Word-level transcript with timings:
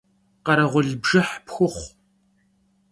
Khereğul 0.45 0.89
bjjıh 1.01 1.31
pxuxhu! 1.45 1.87